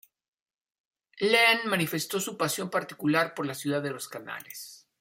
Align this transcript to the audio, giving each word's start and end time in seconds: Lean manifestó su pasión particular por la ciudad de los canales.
Lean 1.19 1.69
manifestó 1.69 2.19
su 2.19 2.35
pasión 2.35 2.71
particular 2.71 3.35
por 3.35 3.45
la 3.45 3.53
ciudad 3.53 3.83
de 3.83 3.91
los 3.91 4.09
canales. 4.09 4.87